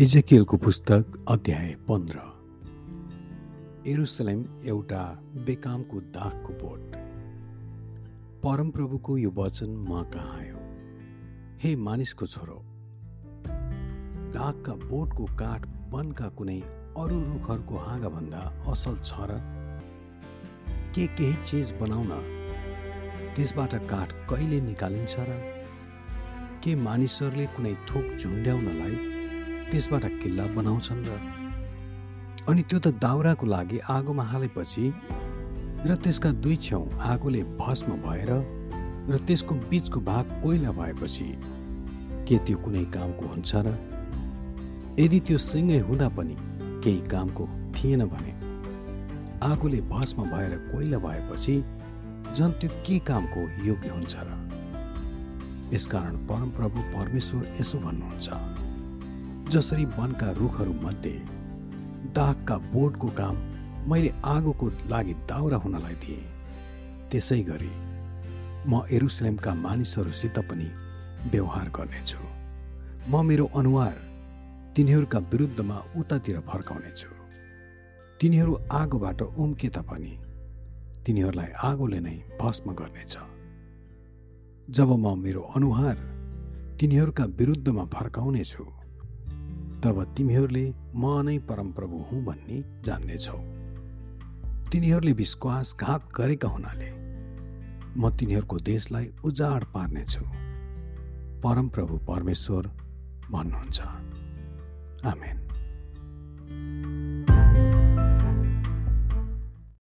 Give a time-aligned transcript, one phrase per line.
[0.00, 2.18] इजेकियलको पुस्तक अध्याय पन्ध्र।
[3.90, 5.00] एरुसलेम एउटा
[5.36, 6.92] बेकामको दागको बोट।
[8.42, 10.58] परमप्रभुको यो वचन म कहाँ आयो?
[11.62, 12.58] हे मानिसको छोरो
[14.36, 16.60] दागका बोटको काठ वनका कुनै
[16.96, 19.40] अरू रुखहरूको हाँगाभन्दा असल छ र
[20.94, 22.10] के केही चिज बनाउन
[23.36, 25.30] त्यसबाट काठ कहिले निकालिन्छ र
[26.64, 28.87] के मानिसहरूले कुनै थोक झुन्ड्याउनलाई
[29.70, 31.10] त्यसबाट किल्ला बनाउँछन् र
[32.48, 34.84] अनि त्यो त दाउराको लागि आगोमा हालेपछि
[35.86, 36.82] र त्यसका दुई छेउ
[37.12, 38.30] आगोले भस्म भएर
[39.10, 41.28] र त्यसको बिचको भाग कोइला भएपछि
[42.28, 43.76] के त्यो कुनै कामको हुन्छ र
[44.98, 46.36] यदि त्यो सिँगै हुँदा पनि
[46.84, 47.44] केही कामको
[47.76, 48.32] थिएन भने
[49.50, 51.56] आगोले भस्म भएर कोइला भएपछि
[52.36, 54.30] झन् त्यो के कामको योग्य हुन्छ र
[55.74, 58.67] यसकारण परमप्रभु परमेश्वर यसो भन्नुहुन्छ।
[59.50, 61.12] जसरी वनका रुखहरूमध्ये
[62.16, 63.36] दागका बोटको काम
[63.90, 66.28] मैले आगोको लागि दाउरा हुनलाई दिएँ।
[67.10, 67.72] त्यसै गरी
[68.68, 70.68] म एरुसलेमका मानिसहरूसित पनि
[71.32, 72.20] व्यवहार गर्नेछु।
[73.08, 73.96] म मेरो अनुहार
[74.76, 77.10] तिनीहरूका विरुद्धमा उतातिर फर्काउनेछु।
[78.20, 80.14] तिनीहरू आगोबाट उम्के तापनि
[81.04, 83.14] तिनीहरूलाई आगोले नै भस्म गर्नेछ।
[84.68, 85.96] जब म मेरो अनुहार
[86.80, 88.64] तिनीहरूका विरुद्धमा फर्काउनेछु
[89.84, 93.38] तब तिमीहरूले म नै परमप्रभु हुँ भन्ने जान्नेछौ।
[94.72, 96.90] तिनीहरूले विश्वासघात गरेका हुनाले?
[98.00, 100.24] म तिनीहरूको देशलाई उजाड पार्नेछु।
[101.42, 102.66] परमप्रभु परमेश्वर
[103.30, 103.80] भन्नुहुन्छ।
[105.04, 105.47] आमेन।